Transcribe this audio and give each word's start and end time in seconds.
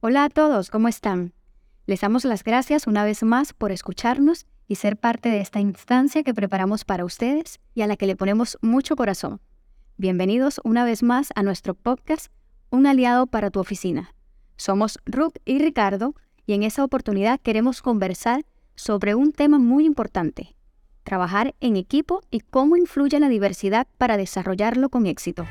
Hola 0.00 0.24
a 0.24 0.28
todos, 0.28 0.68
¿cómo 0.68 0.88
están? 0.88 1.32
Les 1.86 2.02
damos 2.02 2.26
las 2.26 2.44
gracias 2.44 2.86
una 2.86 3.02
vez 3.02 3.22
más 3.22 3.54
por 3.54 3.72
escucharnos 3.72 4.46
y 4.68 4.74
ser 4.74 4.98
parte 4.98 5.30
de 5.30 5.40
esta 5.40 5.58
instancia 5.58 6.22
que 6.22 6.34
preparamos 6.34 6.84
para 6.84 7.06
ustedes 7.06 7.60
y 7.74 7.80
a 7.80 7.86
la 7.86 7.96
que 7.96 8.06
le 8.06 8.14
ponemos 8.14 8.58
mucho 8.60 8.94
corazón. 8.94 9.40
Bienvenidos 9.96 10.60
una 10.64 10.84
vez 10.84 11.02
más 11.02 11.30
a 11.34 11.42
nuestro 11.42 11.74
podcast, 11.74 12.26
Un 12.68 12.86
aliado 12.86 13.26
para 13.26 13.50
tu 13.50 13.58
oficina. 13.58 14.14
Somos 14.58 14.98
Ruth 15.06 15.38
y 15.46 15.60
Ricardo 15.60 16.14
y 16.44 16.52
en 16.52 16.62
esta 16.62 16.84
oportunidad 16.84 17.40
queremos 17.40 17.80
conversar 17.80 18.44
sobre 18.74 19.14
un 19.14 19.32
tema 19.32 19.58
muy 19.58 19.86
importante, 19.86 20.56
trabajar 21.04 21.54
en 21.60 21.76
equipo 21.76 22.20
y 22.30 22.40
cómo 22.40 22.76
influye 22.76 23.18
la 23.18 23.30
diversidad 23.30 23.86
para 23.96 24.18
desarrollarlo 24.18 24.90
con 24.90 25.06
éxito. 25.06 25.46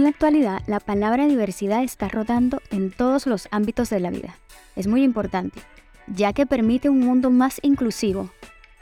En 0.00 0.04
la 0.04 0.10
actualidad, 0.12 0.62
la 0.66 0.80
palabra 0.80 1.26
diversidad 1.26 1.82
está 1.84 2.08
rodando 2.08 2.62
en 2.70 2.90
todos 2.90 3.26
los 3.26 3.48
ámbitos 3.50 3.90
de 3.90 4.00
la 4.00 4.08
vida. 4.08 4.34
Es 4.74 4.86
muy 4.86 5.02
importante, 5.02 5.60
ya 6.06 6.32
que 6.32 6.46
permite 6.46 6.88
un 6.88 7.00
mundo 7.00 7.30
más 7.30 7.60
inclusivo. 7.60 8.30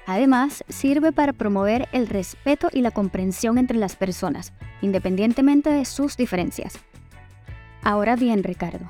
Además, 0.07 0.63
sirve 0.69 1.11
para 1.11 1.33
promover 1.33 1.89
el 1.91 2.07
respeto 2.07 2.69
y 2.73 2.83
la 2.83 2.93
comprensión 2.93 3.59
entre 3.59 3.79
las 3.79 3.97
personas, 3.97 4.53
independientemente 4.81 5.71
de 5.71 5.87
sus 5.87 6.17
diferencias. 6.17 6.79
Ahora 7.83 8.15
bien, 8.15 8.45
Ricardo, 8.45 8.89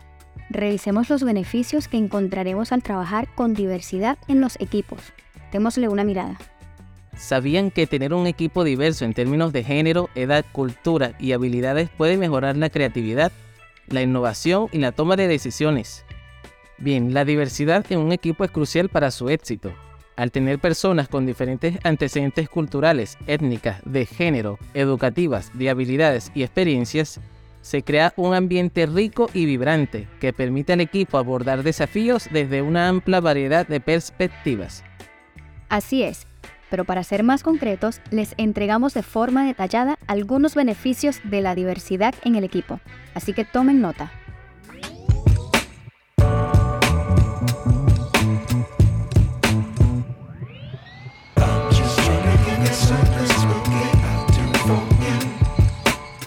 revisemos 0.51 1.09
los 1.09 1.25
beneficios 1.25 1.89
que 1.89 1.97
encontraremos 1.97 2.73
al 2.73 2.83
trabajar 2.83 3.35
con 3.35 3.55
diversidad 3.55 4.19
en 4.29 4.43
los 4.43 4.61
equipos. 4.61 5.01
Démosle 5.51 5.89
una 5.89 6.05
mirada. 6.05 6.37
¿Sabían 7.19 7.73
que 7.73 7.89
tener 7.89 8.15
un 8.15 8.29
equipo 8.29 8.62
diverso 8.62 9.05
en 9.05 9.12
términos 9.12 9.53
de 9.53 9.65
género, 9.65 10.09
edad, 10.15 10.45
cultura 10.53 11.15
y 11.19 11.33
habilidades 11.33 11.91
puede 11.91 12.17
mejorar 12.17 12.56
la 12.56 12.70
creatividad, 12.70 13.33
la 13.89 14.03
innovación 14.03 14.69
y 14.70 14.79
la 14.79 14.92
toma 14.92 15.17
de 15.17 15.27
decisiones? 15.27 16.05
Bien, 16.79 17.12
la 17.12 17.25
diversidad 17.25 17.84
en 17.91 17.98
un 17.98 18.12
equipo 18.12 18.45
es 18.45 18.53
crucial 18.53 18.89
para 18.89 19.11
su 19.11 19.29
éxito. 19.31 19.73
Al 20.15 20.31
tener 20.31 20.61
personas 20.61 21.09
con 21.09 21.27
diferentes 21.27 21.77
antecedentes 21.83 22.48
culturales, 22.48 23.19
étnicas, 23.27 23.81
de 23.85 24.07
género, 24.07 24.59
educativas, 24.75 25.51
de 25.55 25.70
habilidades 25.70 26.31
y 26.37 26.45
experiencias, 26.45 27.20
se 27.62 27.83
crea 27.83 28.14
un 28.17 28.33
ambiente 28.33 28.87
rico 28.87 29.29
y 29.35 29.45
vibrante 29.45 30.07
que 30.20 30.33
permite 30.33 30.73
al 30.73 30.81
equipo 30.81 31.19
abordar 31.19 31.64
desafíos 31.64 32.29
desde 32.33 32.62
una 32.62 32.89
amplia 32.89 33.20
variedad 33.20 33.67
de 33.67 33.81
perspectivas. 33.81 34.85
Así 35.69 36.03
es, 36.03 36.27
pero 36.70 36.84
para 36.84 37.05
ser 37.05 37.22
más 37.22 37.42
concretos, 37.42 38.00
les 38.11 38.34
entregamos 38.36 38.94
de 38.94 39.02
forma 39.02 39.44
detallada 39.44 39.98
algunos 40.06 40.55
beneficios 40.55 41.20
de 41.24 41.41
la 41.41 41.55
diversidad 41.55 42.14
en 42.24 42.36
el 42.36 42.44
equipo, 42.44 42.80
así 43.14 43.33
que 43.33 43.44
tomen 43.44 43.80
nota. 43.80 44.11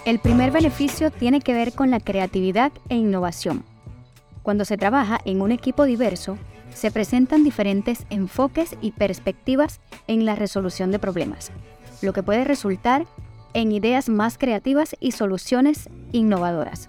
El 0.04 0.18
primer 0.18 0.50
beneficio 0.50 1.10
tiene 1.10 1.40
que 1.40 1.54
ver 1.54 1.72
con 1.72 1.90
la 1.90 1.98
creatividad 1.98 2.70
e 2.88 2.96
innovación. 2.96 3.64
Cuando 4.42 4.64
se 4.64 4.76
trabaja 4.76 5.20
en 5.24 5.40
un 5.40 5.52
equipo 5.52 5.84
diverso, 5.84 6.36
se 6.74 6.90
presentan 6.90 7.44
diferentes 7.44 8.06
enfoques 8.10 8.76
y 8.80 8.92
perspectivas 8.92 9.80
en 10.06 10.24
la 10.24 10.34
resolución 10.34 10.90
de 10.90 10.98
problemas, 10.98 11.52
lo 12.00 12.12
que 12.12 12.22
puede 12.22 12.44
resultar 12.44 13.06
en 13.54 13.72
ideas 13.72 14.08
más 14.08 14.38
creativas 14.38 14.96
y 15.00 15.12
soluciones 15.12 15.88
innovadoras. 16.12 16.88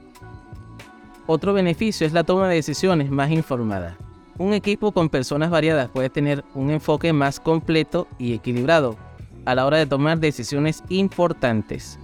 Otro 1.26 1.54
beneficio 1.54 2.06
es 2.06 2.14
la 2.14 2.24
toma 2.24 2.48
de 2.48 2.56
decisiones 2.56 3.10
más 3.10 3.32
informada. 3.32 3.98
Un 4.38 4.54
equipo 4.54 4.92
con 4.92 5.10
personas 5.10 5.52
variadas 5.52 5.90
puede 5.90 6.10
tener 6.10 6.44
un 6.54 6.72
enfoque 6.72 7.14
más 7.14 7.40
completo 7.40 8.08
y 8.18 8.34
equilibrado 8.34 8.98
a 9.46 9.56
la 9.56 9.66
hora 9.66 9.78
de 9.78 9.86
tomar 9.86 10.20
decisiones 10.20 10.84
importantes. 10.90 12.00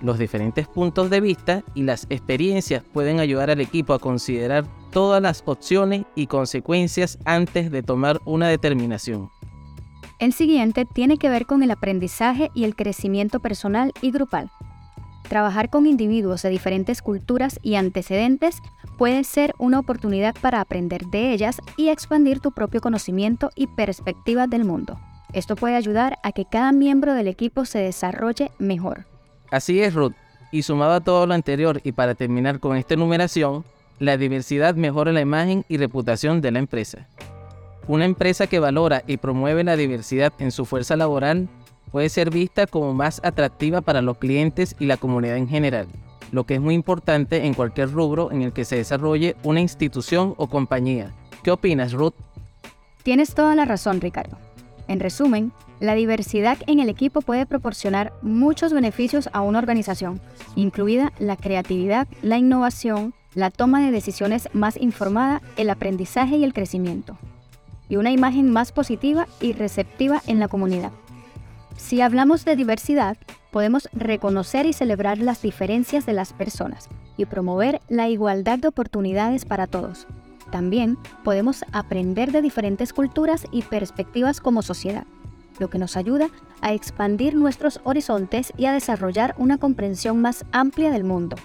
Los 0.00 0.18
diferentes 0.18 0.68
puntos 0.68 1.10
de 1.10 1.20
vista 1.20 1.64
y 1.74 1.82
las 1.82 2.06
experiencias 2.08 2.84
pueden 2.92 3.18
ayudar 3.18 3.50
al 3.50 3.60
equipo 3.60 3.94
a 3.94 3.98
considerar 3.98 4.64
todas 4.90 5.20
las 5.20 5.42
opciones 5.44 6.04
y 6.14 6.28
consecuencias 6.28 7.18
antes 7.24 7.70
de 7.70 7.82
tomar 7.82 8.20
una 8.24 8.48
determinación. 8.48 9.30
El 10.20 10.32
siguiente 10.32 10.84
tiene 10.84 11.16
que 11.16 11.28
ver 11.28 11.46
con 11.46 11.62
el 11.62 11.70
aprendizaje 11.70 12.50
y 12.54 12.64
el 12.64 12.76
crecimiento 12.76 13.40
personal 13.40 13.92
y 14.00 14.10
grupal. 14.10 14.50
Trabajar 15.28 15.68
con 15.68 15.86
individuos 15.86 16.42
de 16.42 16.48
diferentes 16.48 17.02
culturas 17.02 17.58
y 17.62 17.74
antecedentes 17.74 18.60
puede 18.96 19.24
ser 19.24 19.54
una 19.58 19.78
oportunidad 19.78 20.34
para 20.40 20.60
aprender 20.60 21.06
de 21.06 21.32
ellas 21.32 21.60
y 21.76 21.88
expandir 21.88 22.40
tu 22.40 22.52
propio 22.52 22.80
conocimiento 22.80 23.50
y 23.54 23.66
perspectiva 23.66 24.46
del 24.46 24.64
mundo. 24.64 24.98
Esto 25.32 25.54
puede 25.54 25.76
ayudar 25.76 26.18
a 26.22 26.32
que 26.32 26.46
cada 26.46 26.72
miembro 26.72 27.14
del 27.14 27.28
equipo 27.28 27.64
se 27.64 27.78
desarrolle 27.78 28.50
mejor. 28.58 29.17
Así 29.50 29.80
es, 29.80 29.94
Ruth. 29.94 30.14
Y 30.50 30.62
sumado 30.62 30.94
a 30.94 31.00
todo 31.00 31.26
lo 31.26 31.34
anterior 31.34 31.80
y 31.84 31.92
para 31.92 32.14
terminar 32.14 32.60
con 32.60 32.76
esta 32.76 32.94
enumeración, 32.94 33.64
la 33.98 34.16
diversidad 34.16 34.74
mejora 34.74 35.12
la 35.12 35.20
imagen 35.20 35.64
y 35.68 35.76
reputación 35.76 36.40
de 36.40 36.52
la 36.52 36.58
empresa. 36.58 37.06
Una 37.86 38.04
empresa 38.04 38.46
que 38.46 38.58
valora 38.58 39.02
y 39.06 39.16
promueve 39.16 39.64
la 39.64 39.76
diversidad 39.76 40.32
en 40.38 40.52
su 40.52 40.64
fuerza 40.64 40.96
laboral 40.96 41.48
puede 41.90 42.08
ser 42.08 42.30
vista 42.30 42.66
como 42.66 42.92
más 42.94 43.20
atractiva 43.24 43.80
para 43.80 44.02
los 44.02 44.18
clientes 44.18 44.76
y 44.78 44.86
la 44.86 44.98
comunidad 44.98 45.36
en 45.36 45.48
general, 45.48 45.88
lo 46.30 46.44
que 46.44 46.54
es 46.54 46.60
muy 46.60 46.74
importante 46.74 47.46
en 47.46 47.54
cualquier 47.54 47.90
rubro 47.90 48.30
en 48.30 48.42
el 48.42 48.52
que 48.52 48.66
se 48.66 48.76
desarrolle 48.76 49.36
una 49.42 49.60
institución 49.60 50.34
o 50.36 50.48
compañía. 50.48 51.12
¿Qué 51.42 51.50
opinas, 51.50 51.92
Ruth? 51.92 52.14
Tienes 53.02 53.34
toda 53.34 53.54
la 53.54 53.64
razón, 53.64 54.00
Ricardo. 54.02 54.36
En 54.86 55.00
resumen, 55.00 55.52
la 55.80 55.94
diversidad 55.94 56.58
en 56.66 56.80
el 56.80 56.88
equipo 56.88 57.20
puede 57.20 57.46
proporcionar 57.46 58.12
muchos 58.22 58.72
beneficios 58.72 59.28
a 59.32 59.42
una 59.42 59.58
organización, 59.58 60.20
incluida 60.56 61.12
la 61.18 61.36
creatividad, 61.36 62.08
la 62.22 62.38
innovación, 62.38 63.14
la 63.34 63.50
toma 63.50 63.84
de 63.84 63.92
decisiones 63.92 64.48
más 64.52 64.76
informada, 64.76 65.40
el 65.56 65.70
aprendizaje 65.70 66.36
y 66.36 66.44
el 66.44 66.52
crecimiento, 66.52 67.16
y 67.88 67.96
una 67.96 68.10
imagen 68.10 68.50
más 68.50 68.72
positiva 68.72 69.28
y 69.40 69.52
receptiva 69.52 70.22
en 70.26 70.40
la 70.40 70.48
comunidad. 70.48 70.90
Si 71.76 72.00
hablamos 72.00 72.44
de 72.44 72.56
diversidad, 72.56 73.16
podemos 73.52 73.88
reconocer 73.92 74.66
y 74.66 74.72
celebrar 74.72 75.18
las 75.18 75.42
diferencias 75.42 76.04
de 76.06 76.12
las 76.12 76.32
personas 76.32 76.88
y 77.16 77.24
promover 77.26 77.80
la 77.88 78.08
igualdad 78.08 78.58
de 78.58 78.68
oportunidades 78.68 79.44
para 79.44 79.66
todos. 79.66 80.06
También 80.50 80.98
podemos 81.24 81.64
aprender 81.72 82.32
de 82.32 82.42
diferentes 82.42 82.92
culturas 82.92 83.46
y 83.52 83.62
perspectivas 83.62 84.40
como 84.40 84.62
sociedad, 84.62 85.04
lo 85.58 85.68
que 85.68 85.78
nos 85.78 85.96
ayuda 85.96 86.28
a 86.60 86.72
expandir 86.72 87.34
nuestros 87.34 87.80
horizontes 87.84 88.52
y 88.56 88.66
a 88.66 88.72
desarrollar 88.72 89.34
una 89.38 89.58
comprensión 89.58 90.20
más 90.20 90.44
amplia 90.52 90.90
del 90.90 91.04
mundo. 91.04 91.36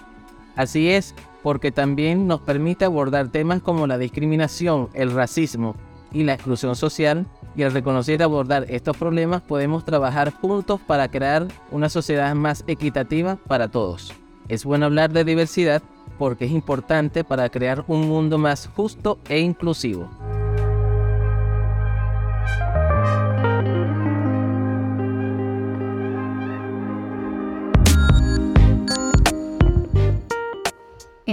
Así 0.56 0.90
es, 0.90 1.14
porque 1.42 1.72
también 1.72 2.26
nos 2.26 2.40
permite 2.40 2.84
abordar 2.84 3.28
temas 3.28 3.60
como 3.60 3.86
la 3.86 3.98
discriminación, 3.98 4.88
el 4.94 5.12
racismo 5.12 5.76
y 6.12 6.22
la 6.22 6.34
exclusión 6.34 6.76
social, 6.76 7.26
y 7.56 7.62
al 7.62 7.72
reconocer 7.72 8.20
y 8.20 8.22
abordar 8.22 8.66
estos 8.68 8.96
problemas 8.96 9.42
podemos 9.42 9.84
trabajar 9.84 10.32
juntos 10.32 10.80
para 10.80 11.08
crear 11.08 11.46
una 11.70 11.88
sociedad 11.88 12.34
más 12.34 12.64
equitativa 12.66 13.36
para 13.46 13.68
todos. 13.68 14.12
Es 14.48 14.64
bueno 14.64 14.86
hablar 14.86 15.12
de 15.12 15.24
diversidad 15.24 15.82
porque 16.18 16.44
es 16.44 16.52
importante 16.52 17.24
para 17.24 17.48
crear 17.48 17.84
un 17.88 18.08
mundo 18.08 18.38
más 18.38 18.68
justo 18.74 19.18
e 19.28 19.40
inclusivo. 19.40 20.08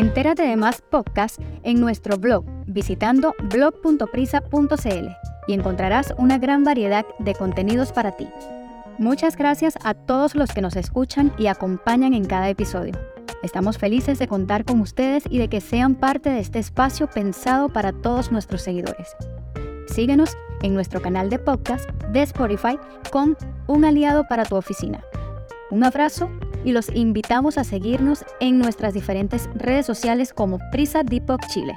Entérate 0.02 0.42
de 0.42 0.58
más 0.58 0.82
podcasts 0.82 1.38
en 1.62 1.80
nuestro 1.80 2.18
blog 2.18 2.44
visitando 2.66 3.36
blog.prisa.cl 3.52 5.08
y 5.46 5.54
encontrarás 5.54 6.16
una 6.18 6.40
gran 6.40 6.64
variedad 6.64 7.06
de 7.20 7.36
contenidos 7.36 7.92
para 7.92 8.18
ti. 8.18 8.28
Muchas 8.98 9.38
gracias 9.38 9.78
a 9.84 9.94
todos 9.94 10.34
los 10.34 10.54
que 10.54 10.62
nos 10.62 10.76
escuchan 10.76 11.32
y 11.38 11.46
acompañan 11.46 12.16
en 12.16 12.26
cada 12.26 12.50
episodio. 12.50 12.94
Estamos 13.44 13.78
felices 13.78 14.18
de 14.18 14.28
contar 14.28 14.66
con 14.66 14.82
ustedes 14.82 15.24
y 15.30 15.38
de 15.38 15.50
que 15.50 15.62
sean 15.62 15.94
parte 15.94 16.32
de 16.32 16.40
este 16.40 16.58
espacio 16.58 17.06
pensado 17.06 17.70
para 17.70 17.92
todos 17.92 18.32
nuestros 18.32 18.64
seguidores. 18.64 19.16
Síguenos 19.86 20.36
en 20.64 20.74
nuestro 20.74 21.04
canal 21.04 21.30
de 21.30 21.38
podcast 21.38 21.88
de 22.12 22.24
Spotify 22.24 22.80
con 23.12 23.38
Un 23.68 23.86
aliado 23.86 24.28
para 24.28 24.46
tu 24.46 24.56
oficina. 24.56 25.04
Un 25.70 25.84
abrazo 25.84 26.28
y 26.64 26.72
los 26.72 26.90
invitamos 26.90 27.58
a 27.58 27.64
seguirnos 27.64 28.26
en 28.40 28.60
nuestras 28.60 28.94
diferentes 28.94 29.50
redes 29.56 29.86
sociales 29.86 30.34
como 30.34 30.60
Prisa 30.72 31.04
Depop 31.04 31.42
Chile. 31.52 31.74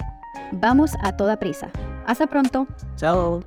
Vamos 0.52 0.92
a 1.02 1.16
toda 1.16 1.38
prisa. 1.38 1.70
Hasta 2.06 2.26
pronto. 2.26 2.66
Chao. 2.96 3.42